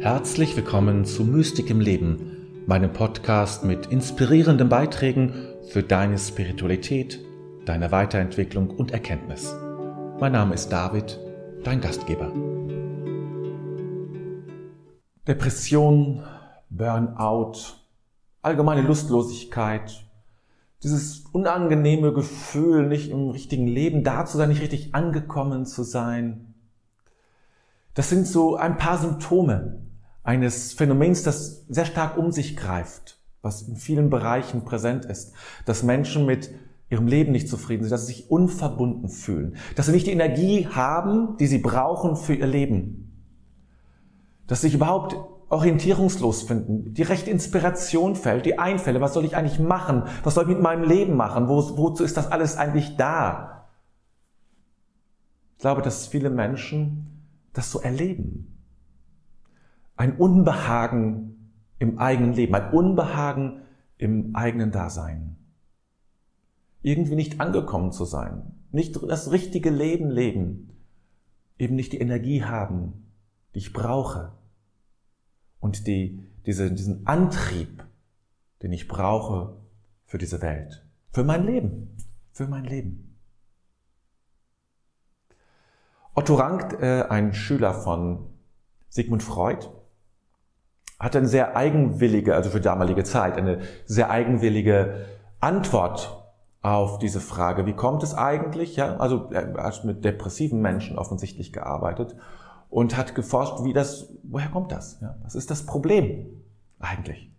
[0.00, 5.34] Herzlich willkommen zu Mystik im Leben, meinem Podcast mit inspirierenden Beiträgen
[5.68, 7.20] für deine Spiritualität,
[7.66, 9.54] deine Weiterentwicklung und Erkenntnis.
[10.18, 11.20] Mein Name ist David,
[11.64, 12.32] dein Gastgeber.
[15.28, 16.24] Depression,
[16.70, 17.58] Burnout,
[18.40, 20.02] allgemeine Lustlosigkeit,
[20.82, 26.54] dieses unangenehme Gefühl, nicht im richtigen Leben da zu sein, nicht richtig angekommen zu sein.
[27.92, 29.89] Das sind so ein paar Symptome
[30.22, 35.32] eines Phänomens, das sehr stark um sich greift, was in vielen Bereichen präsent ist,
[35.64, 36.50] dass Menschen mit
[36.90, 40.66] ihrem Leben nicht zufrieden sind, dass sie sich unverbunden fühlen, dass sie nicht die Energie
[40.66, 43.24] haben, die sie brauchen für ihr Leben,
[44.46, 45.16] dass sie sich überhaupt
[45.48, 50.44] orientierungslos finden, die rechte Inspiration fällt, die Einfälle, was soll ich eigentlich machen, was soll
[50.44, 53.68] ich mit meinem Leben machen, Wo, wozu ist das alles eigentlich da?
[55.56, 58.59] Ich glaube, dass viele Menschen das so erleben.
[60.00, 63.60] Ein Unbehagen im eigenen Leben, ein Unbehagen
[63.98, 65.36] im eigenen Dasein.
[66.80, 70.70] Irgendwie nicht angekommen zu sein, nicht das richtige Leben leben,
[71.58, 73.12] eben nicht die Energie haben,
[73.54, 74.32] die ich brauche
[75.58, 77.84] und die, diese, diesen Antrieb,
[78.62, 79.58] den ich brauche
[80.06, 81.94] für diese Welt, für mein Leben,
[82.32, 83.18] für mein Leben.
[86.14, 88.30] Otto Rank, äh, ein Schüler von
[88.88, 89.68] Sigmund Freud,
[91.00, 95.06] hatte eine sehr eigenwillige, also für damalige Zeit, eine sehr eigenwillige
[95.40, 96.22] Antwort
[96.62, 97.64] auf diese Frage.
[97.64, 98.76] Wie kommt es eigentlich?
[98.76, 102.14] Ja, also er hat mit depressiven Menschen offensichtlich gearbeitet
[102.68, 105.00] und hat geforscht, wie das, woher kommt das?
[105.00, 106.26] Ja, was ist das Problem
[106.78, 107.32] eigentlich?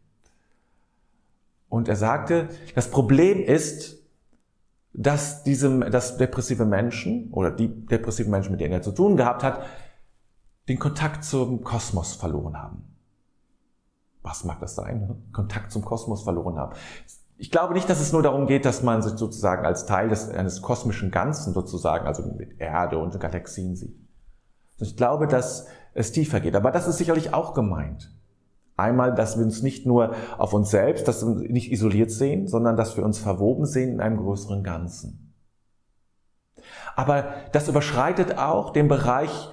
[1.70, 4.02] Und er sagte, das Problem ist,
[4.94, 9.44] dass diesem, dass depressive Menschen oder die depressiven Menschen, mit denen er zu tun gehabt
[9.44, 9.62] hat,
[10.68, 12.91] den Kontakt zum Kosmos verloren haben.
[14.24, 15.00] Was mag das sein?
[15.02, 15.16] Ne?
[15.32, 16.76] Kontakt zum Kosmos verloren haben.
[17.38, 20.30] Ich glaube nicht, dass es nur darum geht, dass man sich sozusagen als Teil des,
[20.30, 23.96] eines kosmischen Ganzen sozusagen, also mit Erde und Galaxien sieht.
[24.78, 26.56] Ich glaube, dass es tiefer geht.
[26.56, 28.12] Aber das ist sicherlich auch gemeint.
[28.78, 32.48] Einmal, dass wir uns nicht nur auf uns selbst, dass wir uns nicht isoliert sehen,
[32.48, 35.34] sondern dass wir uns verwoben sehen in einem größeren Ganzen.
[36.96, 39.50] Aber das überschreitet auch den Bereich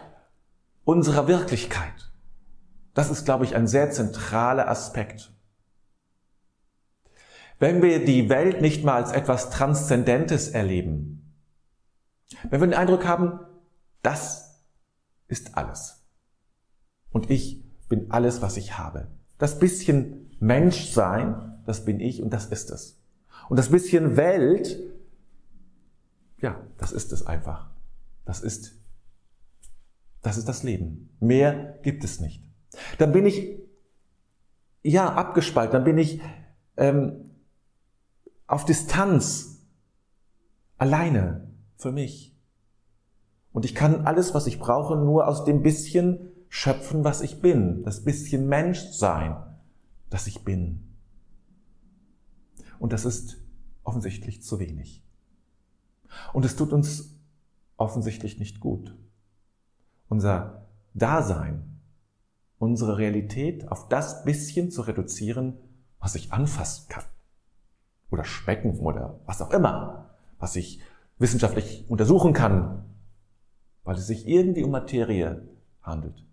[0.84, 2.07] unserer Wirklichkeit.
[2.98, 5.30] Das ist, glaube ich, ein sehr zentraler Aspekt.
[7.60, 11.32] Wenn wir die Welt nicht mal als etwas Transzendentes erleben,
[12.50, 13.38] wenn wir den Eindruck haben,
[14.02, 14.64] das
[15.28, 16.02] ist alles.
[17.12, 19.06] Und ich bin alles, was ich habe.
[19.38, 23.00] Das bisschen Menschsein, das bin ich und das ist es.
[23.48, 24.76] Und das bisschen Welt,
[26.40, 27.70] ja, das ist es einfach.
[28.24, 28.74] Das ist,
[30.20, 31.10] das ist das Leben.
[31.20, 32.47] Mehr gibt es nicht.
[32.98, 33.58] Dann bin ich,
[34.82, 36.20] ja, abgespalten, dann bin ich
[36.76, 37.30] ähm,
[38.46, 39.66] auf Distanz,
[40.78, 42.36] alleine, für mich.
[43.52, 47.82] Und ich kann alles, was ich brauche, nur aus dem bisschen schöpfen, was ich bin.
[47.82, 49.36] Das bisschen Menschsein,
[50.10, 50.94] das ich bin.
[52.78, 53.38] Und das ist
[53.84, 55.02] offensichtlich zu wenig.
[56.32, 57.16] Und es tut uns
[57.76, 58.96] offensichtlich nicht gut.
[60.08, 61.77] Unser Dasein,
[62.58, 65.58] unsere Realität auf das bisschen zu reduzieren,
[66.00, 67.04] was ich anfassen kann.
[68.10, 70.80] Oder schmecken oder was auch immer, was ich
[71.18, 72.84] wissenschaftlich untersuchen kann,
[73.84, 75.48] weil es sich irgendwie um Materie
[75.82, 76.24] handelt.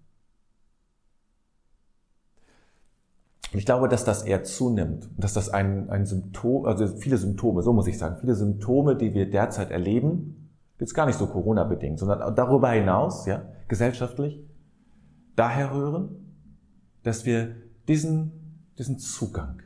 [3.52, 7.62] Und ich glaube, dass das eher zunimmt dass das ein, ein Symptom, also viele Symptome,
[7.62, 12.00] so muss ich sagen, viele Symptome, die wir derzeit erleben, jetzt gar nicht so Corona-bedingt,
[12.00, 14.44] sondern darüber hinaus, ja, gesellschaftlich,
[15.36, 16.34] daher rühren,
[17.04, 17.56] dass wir
[17.88, 19.62] diesen, diesen Zugang,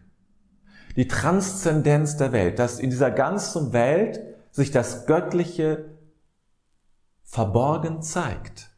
[0.95, 4.19] die Transzendenz der Welt, dass in dieser ganzen Welt
[4.51, 5.97] sich das Göttliche
[7.23, 8.71] verborgen zeigt.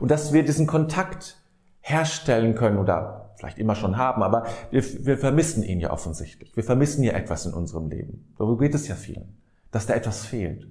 [0.00, 1.40] Und dass wir diesen Kontakt
[1.80, 6.56] herstellen können oder vielleicht immer schon haben, aber wir, wir vermissen ihn ja offensichtlich.
[6.56, 8.34] Wir vermissen ja etwas in unserem Leben.
[8.36, 9.36] Darüber geht es ja vielen,
[9.70, 10.66] dass da etwas fehlt.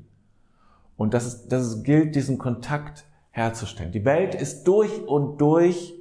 [0.98, 3.06] Und dass es, dass es gilt, diesen Kontakt
[3.36, 3.92] herzustellen.
[3.92, 5.94] Die Welt ist durch und durch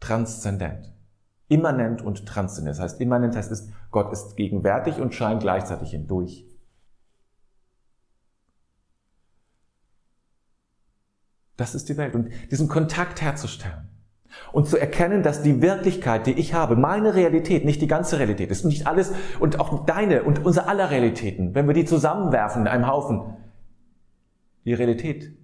[0.00, 0.92] transzendent.
[1.48, 2.76] Immanent und transzendent.
[2.76, 6.46] Das heißt, immanent heißt, Gott ist gegenwärtig und scheint gleichzeitig hindurch.
[11.56, 12.14] Das ist die Welt.
[12.14, 13.88] Und diesen Kontakt herzustellen.
[14.52, 18.50] Und zu erkennen, dass die Wirklichkeit, die ich habe, meine Realität, nicht die ganze Realität
[18.50, 22.68] ist, nicht alles und auch deine und unser aller Realitäten, wenn wir die zusammenwerfen in
[22.68, 23.36] einem Haufen,
[24.64, 25.36] die Realität,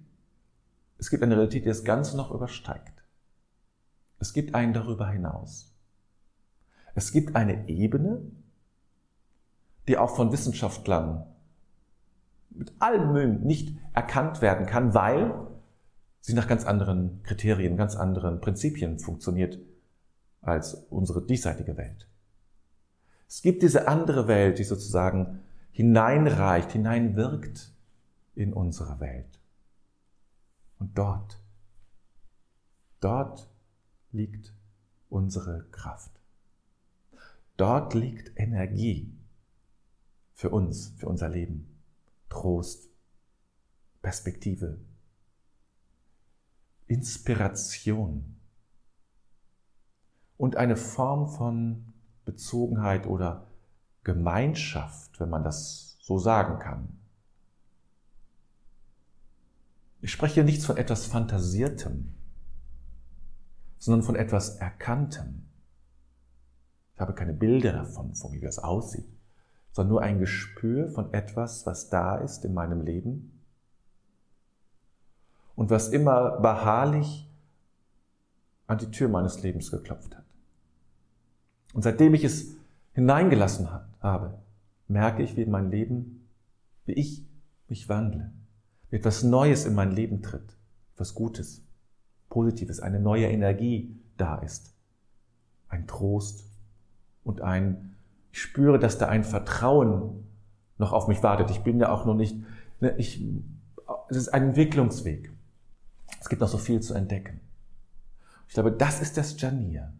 [0.99, 3.03] es gibt eine Realität, die das Ganze noch übersteigt.
[4.19, 5.73] Es gibt einen darüber hinaus.
[6.93, 8.21] Es gibt eine Ebene,
[9.87, 11.25] die auch von Wissenschaftlern
[12.49, 15.33] mit allem Mühen nicht erkannt werden kann, weil
[16.19, 19.57] sie nach ganz anderen Kriterien, ganz anderen Prinzipien funktioniert
[20.41, 22.09] als unsere diesseitige Welt.
[23.27, 25.39] Es gibt diese andere Welt, die sozusagen
[25.71, 27.71] hineinreicht, hineinwirkt
[28.35, 29.38] in unsere Welt.
[30.79, 31.41] Und dort,
[33.01, 33.49] dort
[34.11, 34.53] liegt
[35.09, 36.11] unsere Kraft.
[37.57, 39.13] Dort liegt Energie
[40.33, 41.75] für uns, für unser Leben.
[42.29, 42.89] Trost,
[44.01, 44.79] Perspektive,
[46.87, 48.37] Inspiration
[50.37, 51.93] und eine Form von
[52.23, 53.47] Bezogenheit oder
[54.03, 56.98] Gemeinschaft, wenn man das so sagen kann.
[60.01, 62.13] Ich spreche hier nichts von etwas Fantasiertem,
[63.77, 65.45] sondern von etwas Erkanntem.
[66.93, 69.07] Ich habe keine Bilder davon, von wie das aussieht,
[69.71, 73.41] sondern nur ein Gespür von etwas, was da ist in meinem Leben
[75.55, 77.29] und was immer beharrlich
[78.67, 80.25] an die Tür meines Lebens geklopft hat.
[81.73, 82.55] Und seitdem ich es
[82.93, 83.69] hineingelassen
[83.99, 84.39] habe,
[84.87, 86.27] merke ich, wie mein Leben,
[86.85, 87.25] wie ich
[87.67, 88.31] mich wandle,
[88.91, 90.57] etwas Neues in mein Leben tritt,
[90.93, 91.63] etwas Gutes,
[92.29, 94.73] Positives, eine neue Energie da ist,
[95.67, 96.45] ein Trost
[97.23, 97.95] und ein,
[98.31, 100.27] ich spüre, dass da ein Vertrauen
[100.77, 101.49] noch auf mich wartet.
[101.51, 102.37] Ich bin ja auch noch nicht,
[102.79, 103.23] ne, ich,
[104.09, 105.31] es ist ein Entwicklungsweg.
[106.19, 107.39] Es gibt noch so viel zu entdecken.
[108.47, 109.93] Ich glaube, das ist das Janir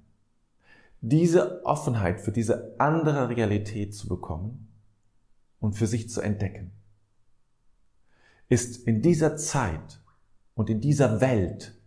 [1.01, 4.67] diese Offenheit für diese andere Realität zu bekommen
[5.59, 6.71] und für sich zu entdecken,
[8.49, 10.01] ist in dieser Zeit
[10.55, 11.79] und in dieser Welt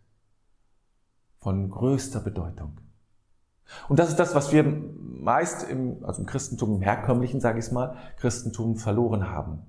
[1.38, 2.81] von größter Bedeutung.
[3.88, 7.70] Und das ist das, was wir meist im, also im Christentum, im herkömmlichen, sage ich
[7.73, 9.62] mal, Christentum verloren haben.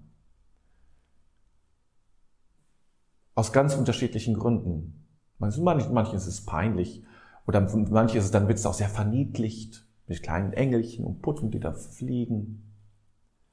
[3.35, 5.07] Aus ganz unterschiedlichen Gründen.
[5.39, 7.03] Manchen ist es peinlich,
[7.47, 11.21] oder für manche ist es dann wird es auch sehr verniedlicht mit kleinen Engelchen und
[11.21, 12.71] Putten, die da fliegen.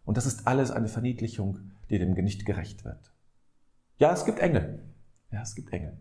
[0.04, 3.12] Und das ist alles eine Verniedlichung, die dem nicht gerecht wird.
[4.00, 4.82] Ja, es gibt Engel.
[5.30, 5.96] Ja, es gibt Engel.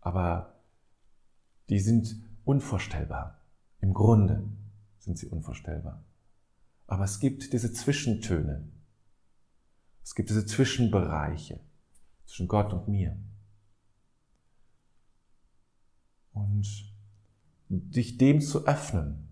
[0.00, 0.62] Aber
[1.68, 3.40] die sind unvorstellbar.
[3.80, 4.44] Im Grunde
[4.98, 6.04] sind sie unvorstellbar.
[6.86, 8.70] Aber es gibt diese Zwischentöne.
[10.04, 11.58] Es gibt diese Zwischenbereiche
[12.26, 13.18] zwischen Gott und mir.
[16.38, 16.66] und
[17.68, 19.28] dich dem zu öffnen,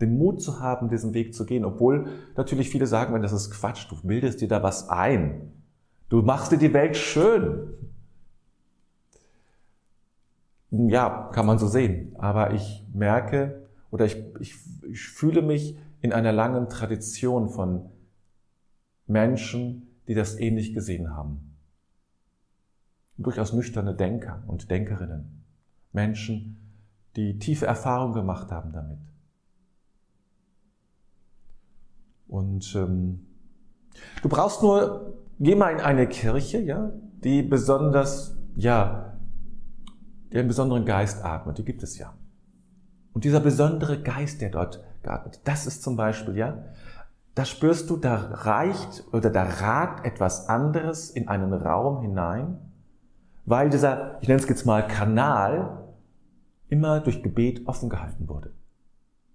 [0.00, 3.50] den Mut zu haben, diesen Weg zu gehen, obwohl natürlich viele sagen, wenn das ist
[3.50, 5.63] Quatsch, du bildest dir da was ein,
[6.14, 7.74] du machst dir die Welt schön.
[10.70, 14.54] Ja, kann man so sehen, aber ich merke oder ich, ich,
[14.88, 17.90] ich fühle mich in einer langen Tradition von
[19.08, 21.56] Menschen, die das ähnlich gesehen haben.
[23.18, 25.42] Durchaus nüchterne Denker und Denkerinnen.
[25.92, 26.78] Menschen,
[27.16, 28.98] die tiefe Erfahrung gemacht haben damit.
[32.28, 33.26] Und ähm,
[34.22, 36.92] du brauchst nur, geh mal in eine Kirche, ja,
[37.22, 39.14] die besonders, ja,
[40.32, 42.14] die einen besonderen Geist atmet, die gibt es ja.
[43.12, 46.64] Und dieser besondere Geist, der dort geatmet, das ist zum Beispiel, ja,
[47.34, 52.58] da spürst du, da reicht oder da ragt etwas anderes in einen Raum hinein,
[53.44, 55.84] weil dieser, ich nenne es jetzt mal Kanal,
[56.68, 58.52] immer durch Gebet offen gehalten wurde.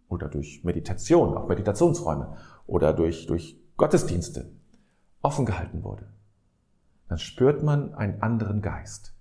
[0.07, 2.35] Oder durch Meditation, auch Meditationsräume.
[2.65, 4.51] Oder durch, durch Gottesdienste
[5.21, 6.05] offen gehalten wurde.
[7.07, 9.13] Dann spürt man einen anderen Geist.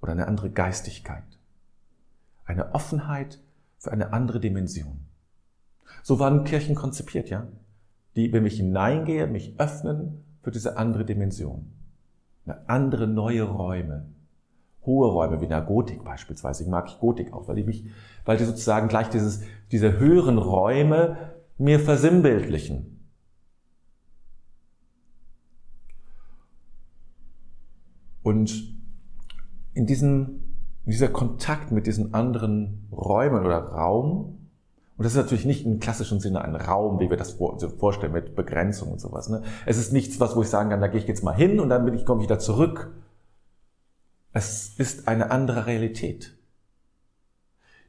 [0.00, 1.24] Oder eine andere Geistigkeit.
[2.44, 3.40] Eine Offenheit
[3.78, 5.00] für eine andere Dimension.
[6.02, 7.46] So waren Kirchen konzipiert, ja?
[8.16, 11.72] Die, wenn ich hineingehe, mich öffnen für diese andere Dimension.
[12.46, 14.06] Eine andere neue Räume,
[14.84, 16.62] hohe Räume wie in der Gotik beispielsweise.
[16.62, 17.86] Ich mag Gotik auch, weil die mich,
[18.24, 19.42] weil die sozusagen gleich dieses,
[19.72, 21.16] diese höheren Räume
[21.58, 22.93] mir versinnbildlichen.
[28.24, 28.74] Und
[29.74, 30.40] in diesem,
[30.86, 34.48] dieser Kontakt mit diesen anderen Räumen oder Raum,
[34.96, 37.36] und das ist natürlich nicht im klassischen Sinne ein Raum, wie wir das
[37.78, 39.28] vorstellen mit Begrenzung und sowas.
[39.28, 39.42] Ne?
[39.66, 41.68] Es ist nichts, was wo ich sagen kann, da gehe ich jetzt mal hin und
[41.68, 42.94] dann bin ich komme ich wieder zurück,
[44.32, 46.38] es ist eine andere Realität,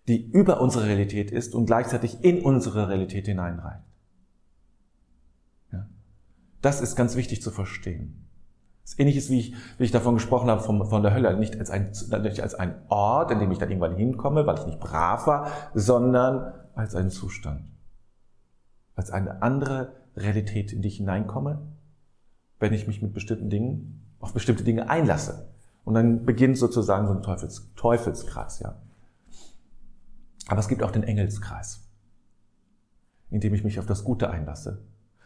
[0.09, 3.85] die über unsere Realität ist und gleichzeitig in unsere Realität hineinreicht.
[5.71, 5.87] Ja?
[6.61, 8.24] Das ist ganz wichtig zu verstehen.
[8.85, 11.35] Das ähnliches, wie ich, wie ich davon gesprochen habe, von, von der Hölle.
[11.37, 14.67] Nicht als, ein, nicht als ein Ort, in dem ich dann irgendwann hinkomme, weil ich
[14.67, 17.63] nicht brav war, sondern als einen Zustand.
[18.95, 21.65] Als eine andere Realität, in die ich hineinkomme,
[22.59, 25.49] wenn ich mich mit bestimmten Dingen, auf bestimmte Dinge einlasse.
[25.83, 28.75] Und dann beginnt sozusagen so ein Teufels, Teufelskreis, ja.
[30.47, 31.89] Aber es gibt auch den Engelskreis,
[33.31, 34.83] in dem ich mich auf das Gute einlasse,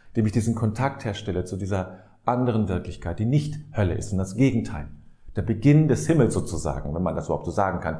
[0.08, 4.18] in dem ich diesen Kontakt herstelle zu dieser anderen Wirklichkeit, die nicht Hölle ist und
[4.18, 4.88] das Gegenteil.
[5.36, 7.98] Der Beginn des Himmels sozusagen, wenn man das überhaupt so sagen kann.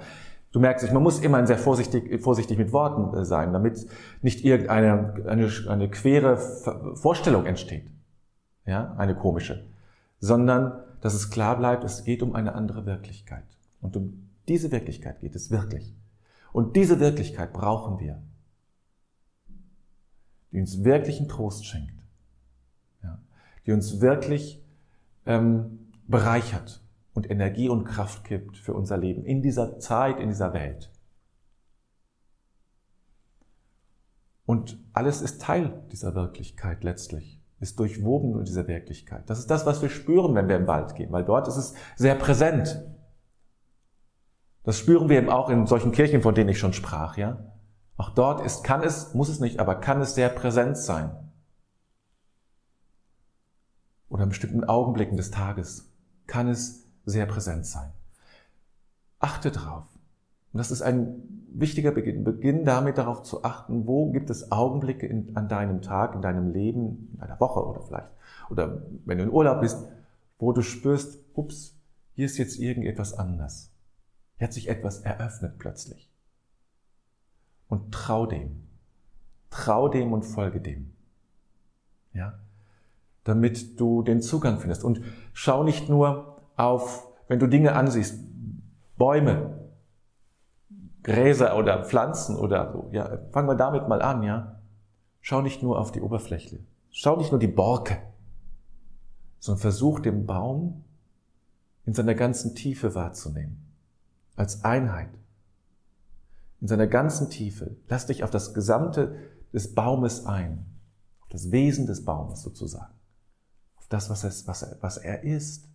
[0.53, 3.87] Du merkst, man muss immer sehr vorsichtig, vorsichtig mit Worten äh, sein, damit
[4.21, 6.37] nicht irgendeine eine, eine quere
[6.95, 7.91] Vorstellung entsteht.
[8.67, 9.69] Ja, eine komische.
[10.19, 13.45] Sondern, dass es klar bleibt, es geht um eine andere Wirklichkeit.
[13.81, 15.95] Und um diese Wirklichkeit geht es wirklich.
[16.53, 18.21] Und diese Wirklichkeit brauchen wir,
[20.53, 22.00] die uns wirklichen Trost schenkt,
[23.71, 24.61] die uns wirklich
[25.27, 26.83] ähm, bereichert
[27.15, 30.91] und Energie und Kraft gibt für unser Leben in dieser Zeit, in dieser Welt.
[34.45, 39.31] Und alles ist Teil dieser Wirklichkeit letztlich, ist durchwoben in dieser Wirklichkeit.
[39.31, 41.75] Das ist das, was wir spüren, wenn wir im Wald gehen, weil dort ist es
[41.95, 42.85] sehr präsent.
[44.65, 47.55] Das spüren wir eben auch in solchen Kirchen, von denen ich schon sprach, ja.
[47.97, 51.30] Auch dort ist, kann es, muss es nicht, aber kann es sehr präsent sein.
[54.11, 55.89] Oder in bestimmten Augenblicken des Tages
[56.27, 57.91] kann es sehr präsent sein.
[59.21, 59.85] Achte drauf.
[60.53, 62.25] Und das ist ein wichtiger Beginn.
[62.25, 66.53] Beginn damit darauf zu achten, wo gibt es Augenblicke in, an deinem Tag, in deinem
[66.53, 68.09] Leben, in deiner Woche oder vielleicht,
[68.51, 69.87] oder wenn du in Urlaub bist,
[70.39, 71.77] wo du spürst, ups,
[72.15, 73.71] hier ist jetzt irgendetwas anders.
[74.39, 76.11] Hier hat sich etwas eröffnet plötzlich.
[77.69, 78.67] Und trau dem.
[79.51, 80.93] Trau dem und folge dem.
[82.13, 82.41] Ja?
[83.25, 84.85] Damit du den Zugang findest.
[84.85, 88.19] Und schau nicht nur auf, wenn du Dinge ansiehst,
[88.97, 89.59] Bäume,
[91.03, 92.89] Gräser oder Pflanzen oder so.
[92.93, 94.61] Ja, fangen wir damit mal an, ja.
[95.21, 96.61] Schau nicht nur auf die Oberfläche.
[96.91, 97.99] Schau nicht nur die Borke,
[99.39, 100.85] sondern versuch den Baum
[101.87, 103.67] in seiner ganzen Tiefe wahrzunehmen
[104.37, 105.11] als Einheit,
[106.61, 107.77] in seiner ganzen Tiefe.
[107.89, 109.17] Lass dich auf das Gesamte
[109.53, 110.67] des Baumes ein,
[111.23, 112.95] auf das Wesen des Baumes sozusagen,
[113.91, 115.69] das, was er, was er, was er ist.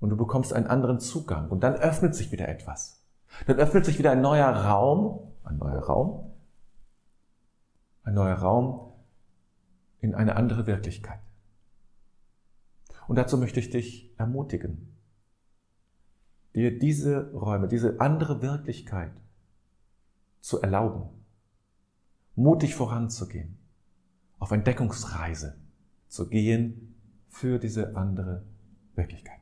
[0.00, 3.02] Und du bekommst einen anderen Zugang und dann öffnet sich wieder etwas.
[3.46, 6.32] Dann öffnet sich wieder ein neuer Raum, ein neuer Raum,
[8.04, 8.92] ein neuer Raum
[10.00, 11.20] in eine andere Wirklichkeit.
[13.06, 14.96] Und dazu möchte ich dich ermutigen
[16.56, 19.12] dir diese Räume, diese andere Wirklichkeit
[20.40, 21.10] zu erlauben,
[22.34, 23.58] mutig voranzugehen,
[24.38, 25.54] auf Entdeckungsreise
[26.16, 26.94] zu gehen
[27.28, 28.42] für diese andere
[28.94, 29.40] Wirklichkeit.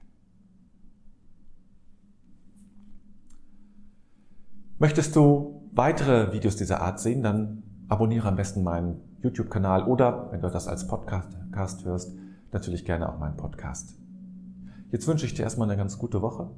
[4.79, 10.41] Möchtest du weitere Videos dieser Art sehen, dann abonniere am besten meinen YouTube-Kanal oder, wenn
[10.41, 12.15] du das als Podcast hörst,
[12.53, 13.97] natürlich gerne auch meinen Podcast.
[14.91, 16.51] Jetzt wünsche ich dir erstmal eine ganz gute Woche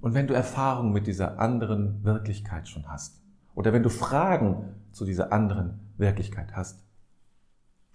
[0.00, 3.20] und wenn du Erfahrungen mit dieser anderen Wirklichkeit schon hast,
[3.54, 6.84] oder wenn du Fragen zu dieser anderen Wirklichkeit hast,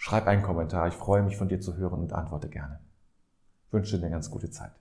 [0.06, 0.88] schreib einen Kommentar.
[0.88, 2.80] Ich freue mich von dir zu hören und antworte gerne.
[3.66, 4.72] Ich wünsche dir eine ganz gute Zeit.